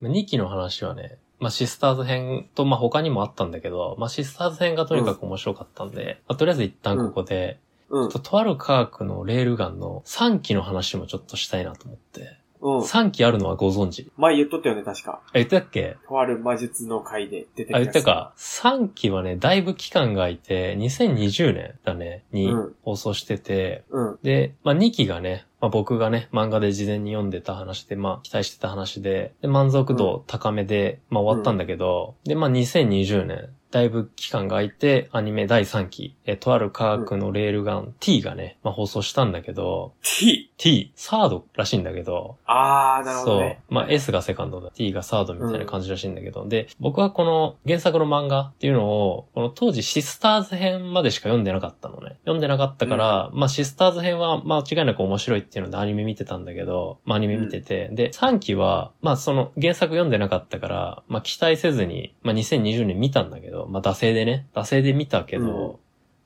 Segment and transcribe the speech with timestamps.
[0.00, 8.10] まあ2期の話はね、まあシスターズ編と、まあ他にもあったんだけど、まあシスターズ編がとにかく面白かったんで、まあとりあえず一旦ここで、うんちょっ。
[8.10, 12.38] ととある科学のレールガンの3期の話もちょっとしたいなと思って。
[12.62, 12.78] うん。
[12.78, 14.10] 3期あるのはご存知？
[14.16, 15.20] 前言っとったよね、確か。
[15.26, 15.96] あ、言ったっけ？
[16.08, 18.32] とある魔術の回で出てきたあ、言ったか。
[18.36, 24.18] 3期はね、だいぶ期間が空いて、2020年だね、にうん放送してて、うん。
[24.22, 40.52] で、まあ2期がね、まあ僕がね、漫画で事前に読んでた話で、まあ期待してた話で、で満足度高めで、まあ終わったんだけど、で、まあ2020年、だいぶ期間が空いて、アニメ第3期、え、とある科学のレールガン T がね、まあ放送したんだけど、T!
[40.58, 43.60] T、サードらしいんだけど、あー、なるほどね。
[43.68, 43.74] そう。
[43.74, 44.70] まあ S がセカンドだ。
[44.70, 46.46] T がサードみたいな感じらしいんだけど。
[46.46, 52.18] で、僕はこの原作の漫画っていうのを、この当時シスターズ編までしか読んでなかったのね。
[52.24, 57.88] 読んでなかったから、まあシスターズ編は間違いなく面白いっていうのでアニメ見てたんだけど、まあアニメ見てて。
[57.92, 65.80] で、3期は、まあその原作読んでなかったから、まあ期待せずに、まあ2020年見たんだけど、まあ惰性でね、惰性で見たけど、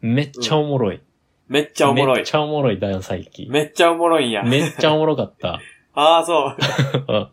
[0.00, 1.00] めっちゃおもろい。
[1.48, 2.24] めっちゃおもろいめっ。
[2.24, 3.48] ちゃおもろい第3期。
[3.50, 4.42] めっちゃおもろいんや。
[4.44, 5.60] めっちゃおもろかった。
[5.94, 6.54] あー、そ
[7.08, 7.30] う。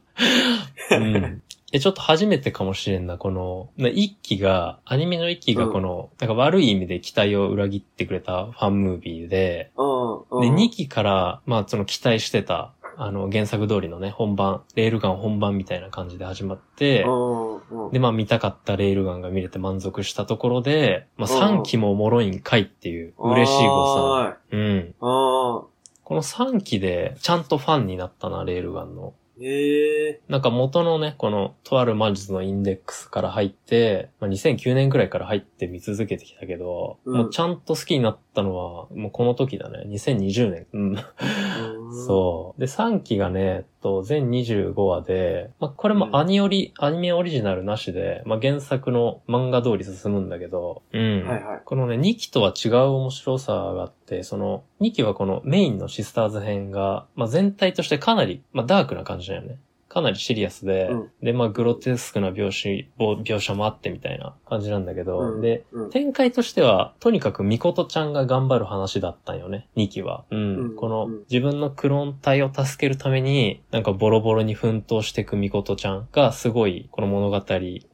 [0.98, 1.42] うん。
[1.72, 10.18] え、ちょっと初めてかもしれんな、この、な一期が、アニメの一期がこの、なんか悪い意味で期待を裏切ってくれたファンムービーで、うん。
[10.32, 10.42] うん。
[10.42, 17.56] で、二期から、まあその期待してた、あの、原作通りのね、本番、レールガン本番みたいな感じで始まって、うん。
[17.86, 17.92] うん。
[17.92, 24.38] で、まあ見たかったレールガンが見れて満足したところで、まあうん3期もおもろいんかいっていう、嬉しい誤算。
[24.52, 24.96] うん。
[25.00, 25.70] こ
[26.10, 29.14] の3期で、ちゃんとファンになったな、レールガンの。
[29.40, 39.84] へえなんか元のね、この、とある魔術のインデックスから入って、まあ、2009年くらいから入って見続けてきたけど、うんもうちゃんと好きになったのは、もうこの時だね。
[39.88, 40.68] 2020年。
[40.74, 40.96] うん。
[41.98, 42.06] ー。
[42.06, 42.60] そう。
[42.60, 51.26] で、3期がね、えっと、全25話で、まあ、これもアニオリ、アニメオリジナルなしで、まあ、原作の漫画通り進むんだけど、うん。
[51.28, 59.58] はいはいこのね、2期とは違う面白さがあって、その、2期はこのメインのシスターズ編が、まあ、全体としてかなり、まあ、ダークな感じだよね。
[59.98, 62.70] かなりシリアスで、うんで、まあ、グロテスクな描写、
[63.00, 65.90] 描写もあってみたいな感じなんだけど、うんで、うん。
[65.90, 70.26] 展開としては、とにかくミコトちゃんが頑張る話だったんよね、2期は。
[70.30, 70.58] うん。
[70.58, 77.44] うんこのうん、自分のクローン体を助けるために、なんかボロボロに奮闘していくミコトちゃんが、すごい、この物語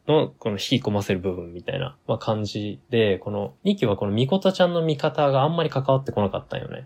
[0.07, 6.85] の、この引き込ませる部分みたいな、まあ、感じで、この2期はこのミコトちゃんの味方があんまり関わってこなかったんよね。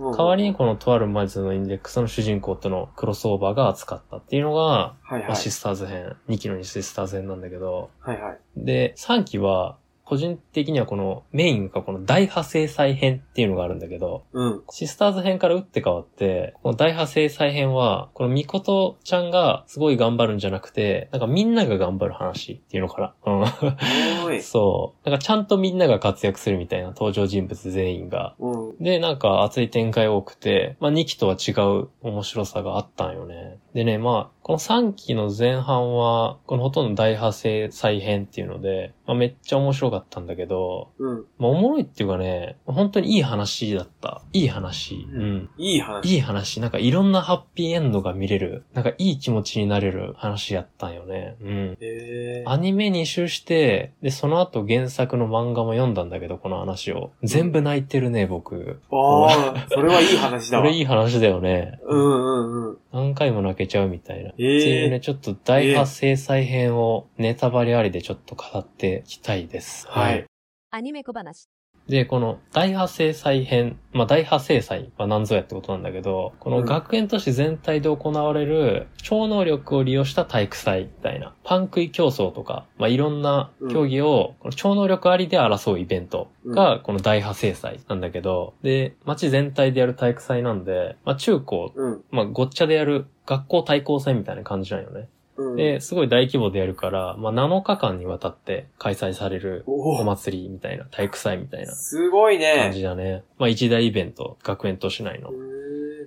[0.00, 5.22] 代代わりにこのとある魔術のインデックスの主人公とのクロスオーバーが扱ったっていうのが、はいはい。
[5.24, 8.38] まあシスターズ編、2期のシスターズ編なんだけど、はいはい。
[8.56, 9.76] で、3期は、
[10.10, 14.62] 個人的にはこのメインがこの大破制裁編っていうのがあるんだけど、うん。
[14.68, 23.14] シスターズ編から打って変わって、この大破制裁編は、このミコトちゃんがすごい頑張るんじゃなくて、なんかみんなが頑張る話っていうのかな。
[23.22, 24.34] おうーん。
[24.34, 24.42] い。
[24.42, 25.08] そう。
[25.08, 28.34] なんかちゃんとみんなが活躍するみたいな登場人物全員が。
[28.40, 28.78] うん。
[28.80, 33.58] で、なんか熱い展開多くて、まあ2期とは違う面白さがあったんよね。
[33.74, 41.24] でね、まあ、この3期の前半は、このほとんど大派生再編っていうので、まあめっちゃ面白かったんだけど、うん。
[41.38, 44.22] まあおもろいっていうかね、本当にいい話だった。
[44.32, 45.06] いい話。
[45.12, 45.50] うん。
[45.58, 46.14] いい話。
[46.14, 46.60] いい話。
[46.60, 48.64] なんかいろんなハッピーエンドが見れる。
[48.74, 51.36] なんかいい気持ちになれる話やったんよね。
[51.40, 51.48] うん。
[51.72, 57.12] へえアニメ2周して、で、その後原作の漫画も読んだんだけど、この話を。
[57.22, 58.80] 全部泣いてるね、僕。
[58.90, 60.64] ああ、それはいい話だわ。
[60.64, 61.78] これいい話だよね。
[61.84, 62.78] うんうんうん。
[62.92, 64.30] 何回も泣けちゃうみたいな。
[64.30, 69.86] ええっていうね、ちょっと大破制裁編をネタバレありでちょっと語っていきたいです。
[69.88, 70.24] はい。
[70.70, 71.48] アニメ小話。
[71.90, 92.04] で、この大破制裁編、まあ大破制裁は何ぞやってことなんだけど、この学園都市全体で行われる超能力を利用した体育祭みたいな、パン食い競争とか、まあいろんな競技を、この超能力ありで争うイベントが、この大破制裁なんだけど、で、街全体でやる体育祭なんで、まあ中高、うん。
[92.12, 95.08] まあごっちゃでやる学校対抗戦みたいな感じなんよね。
[95.40, 95.56] うん。
[95.56, 102.84] で、すごい大規模でやるから、まあ7日間にわたって開催されるお祭りみたいな、体育祭みたいなすごい感じね。
[102.84, 103.22] だね。
[103.38, 105.30] まあ一大イベント、学園都市内の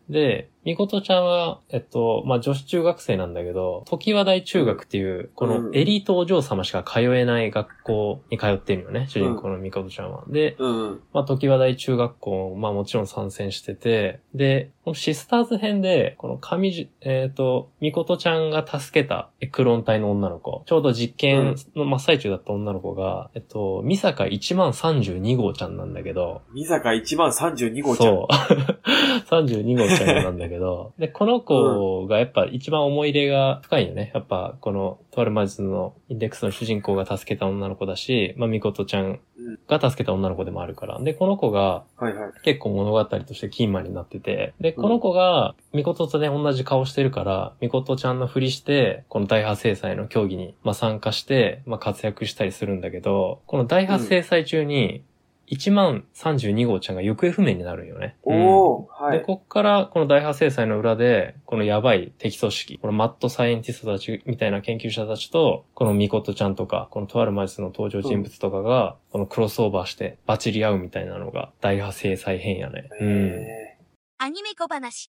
[0.10, 10.24] で、みことちゃんは、えっと、まあ女子中学生なんだけど、時和大中学っていう、このエリートお嬢様しか通えない学校に通ってるよね、主人公のみことちゃんは。
[10.28, 11.02] で、うん。
[11.14, 28.14] まあ、時和大中学校、まあもちろん参戦してて、で、このシスターズ編で、この上じ、えっ、と、みことちゃんが助けたえクローン隊の女の子、ちょうど実験の真っ最中だった女の子が、えっと、ミサカ1万32号ちゃんなんだけど、三坂1番32号ちゃん。
[28.14, 28.34] そう。
[29.30, 34.12] 32号ちゃんなんだけけど、で、この子がやっぱ一番思い入れが深いよね。
[34.14, 39.20] やっぱ、この、とある魔術のインデックスの主人公が助けた女の子だし、まあ、みことちゃん
[39.68, 41.00] が助けた女の子でもあるから。
[41.02, 41.84] で、この子が。
[42.44, 55.04] 結構物語としてキーマンになってて、で、この子が、みこととね、同じ顔してるから、みことちゃんのふりして、この大破制裁の競技に、まあ、参加して、まあ、活躍したりするんだけど、この大破制裁中に、
[55.50, 58.16] 1万32号ちゃんが行方不明になるんよね。
[58.26, 59.22] うんおー、はで、い。
[59.22, 72.90] こっから、この大破制裁の裏で、このやばい敵組織、このマッドサイエンティストたちみたいな研究者たちと、このミコトちゃんとか、このとある魔術の登場人物とかが、このクロスオーバーしてバチり合うみたいなのが大破制裁編やね。
[73.00, 73.30] うん。
[73.30, 73.78] へ
[74.18, 75.12] アニメ小話。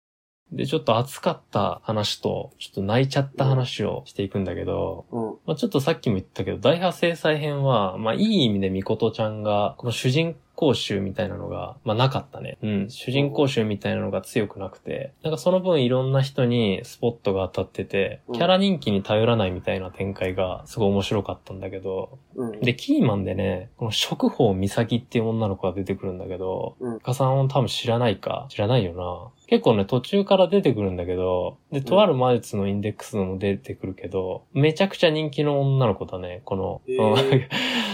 [0.52, 5.38] で、ちょっと熱かった話と、ちょっと泣いちゃった話をしていくんだけど、ーうん。
[5.46, 12.58] まあ、ちょっとさっきも言ったけど、大破制裁編は、まあ、いい意味でミコトちゃんが、この主人公集みたいなのが、まあ、なかったね。
[12.62, 12.90] うん。
[12.90, 22.60] 主人公集みたいなのが強くなくて、なんかその分いろんな人にスポットが当たってて、うんキャラ人気に頼らないみたいな展開がすごい面白かったんだけど、うん。
[22.60, 29.32] で、キーマンでね、この食宝美咲っていう女の子が出てくるんだけど、うんかさん多分知らないか知らないよな。
[29.48, 36.82] 結構ね、途中から出てくるんだけど、で、とある魔術のインデックスのも出てくるけど、めちゃくちゃ人気の女の子だね、この。
[36.86, 37.48] へー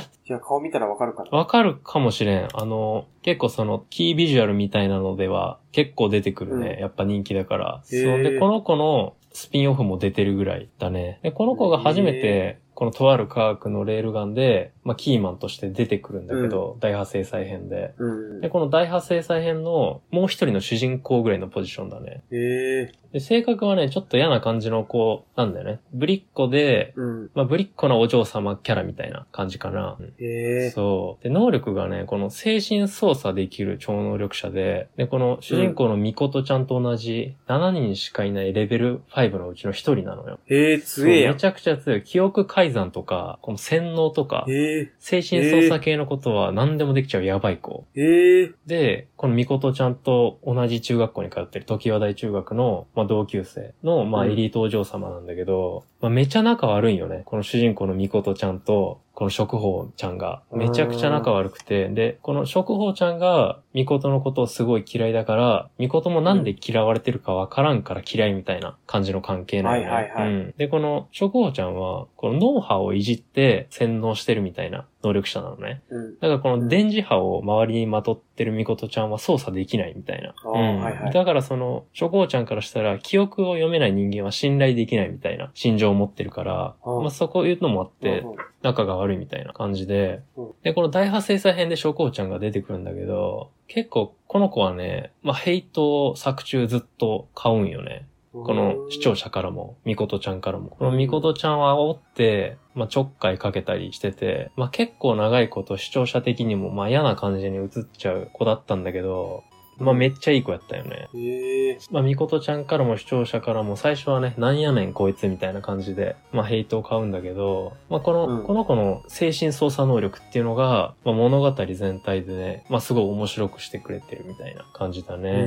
[0.25, 1.29] じゃあ顔見たらわかるかな？
[1.37, 2.47] わかるかもしれん。
[2.53, 6.73] あの、結構その、キービジュアルみたいなのでは、結構出てくるね。
[6.77, 7.81] うんやっぱ人気だから。
[7.83, 8.23] そう。
[8.23, 11.19] で、この子のスピンオフも出てるぐらいだね。
[11.21, 17.95] で、この子が初めて、このとある科学のレールガンで、まあ、キーマンとして出てくるんだけど、大破制裁編で。
[17.97, 18.41] うん。
[18.41, 22.23] で、この大破制裁編のもう一人の主人公ぐらいのポジションだね。
[22.31, 22.91] へえ。
[23.11, 25.79] で、性格はね、ちょっと嫌な感じの子なんだよね。
[25.93, 27.31] ぶりっ子で、うん。
[27.33, 29.97] まあ、ぶりっ子なお嬢様キャラみたいな感じかな。
[29.99, 30.69] うんへえ。
[30.69, 31.23] そう。
[31.23, 40.39] で、能力がね、この精神操作できる超能力者で、で、この主人公のミコトちゃんと同じ7人しかいないレベル5のうちの1人なのよ。
[40.45, 42.03] へえ、強えやめちゃくちゃ強い。
[42.03, 44.51] 記憶改ざんとか、この洗脳とか、へ
[44.81, 44.91] え。
[44.99, 47.85] 精神操作系のことは何でもできちゃうやばい子。
[47.95, 48.51] へえ。
[48.65, 57.23] で、このミコトちゃんと同じ中学校に通ってる時和大中学の、まあ、同級生の、まあ、うんエリートお嬢様なんだけど、まあ、めちゃ仲悪いんよね。
[57.25, 60.43] この主人公のミコトちゃんと、この食宝ちゃんが。
[60.51, 69.85] めちゃくちゃ仲悪くて、で、この食宝ちゃんが、ミコトのことをすごい嫌いだから、ミコトもなんで嫌われてるかわからんから嫌いみたいな感じの関係なのね。
[69.85, 70.53] はいはいはいうん。
[70.57, 75.83] で、この食宝ちゃんは、この脳波をいじって洗脳してるみたいな能力者なのね。
[75.89, 76.15] うん。
[76.15, 80.33] だからこの電磁波を周りにまとってるミコトちゃんは操作できないみたいな。
[80.43, 88.35] うんはいはいだからその、諸行ちゃんからしたら記憶を読めない人間は信頼できないみたいな心情を持ってるから、まあそこいうのもあってうん
[88.65, 98.07] 仲が悪いみたいな感じでうん、で、この大破制裁編で諸行ちゃんが出てくるんだけど、結構この子はね、まあヘイトを作中ずっと買うんよね。
[98.43, 100.69] この視聴者からも、ミコトちゃんからも。
[100.71, 109.43] このミコトちゃんは煽って、まあ、ちょっかいかけたりしてて、まあ、結構長いこと視聴者的にも、まあ、嫌な感じに映っちゃう子だったんだけど、
[109.77, 111.09] まあ、めっちゃいい子やったよね。
[111.13, 111.79] へえ。
[111.91, 125.29] まあ、ミコトちゃんからも視聴者からも最初はね、なんやねんこいつみたいな感じで、まあ、ヘイトを買うんだけど、まあ、この、うんこの子の精神操作能力っていうのが、まあ、物語全体でね、まあ、すごい面白くしてくれてるみたいな感じだね。
[125.29, 125.45] へう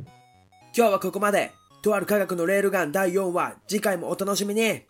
[0.00, 0.06] ん。
[0.76, 1.52] 今日はここまで。
[1.82, 4.82] とある科学のレールガン第4話、次回もお楽しみに。